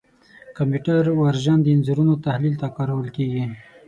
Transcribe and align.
کمپیوټر 0.57 1.03
وژن 1.21 1.57
د 1.63 1.67
انځورونو 1.75 2.13
تحلیل 2.25 2.53
ته 2.61 2.67
کارول 2.77 3.07
کېږي. 3.15 3.43